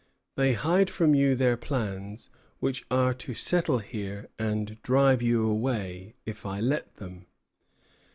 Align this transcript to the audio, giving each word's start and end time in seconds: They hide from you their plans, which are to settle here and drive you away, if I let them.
They 0.35 0.53
hide 0.53 0.89
from 0.89 1.13
you 1.13 1.35
their 1.35 1.55
plans, 1.55 2.29
which 2.59 2.87
are 2.89 3.13
to 3.13 3.35
settle 3.35 3.77
here 3.77 4.29
and 4.39 4.81
drive 4.81 5.21
you 5.21 5.45
away, 5.45 6.15
if 6.25 6.43
I 6.43 6.59
let 6.59 6.95
them. 6.95 7.27